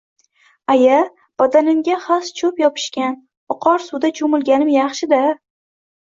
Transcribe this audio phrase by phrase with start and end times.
[0.75, 0.93] Aya,
[1.41, 3.13] badanimga xas-cho`p yopishgan,
[3.57, 5.21] oqar suvda cho`milganim yaxshi-da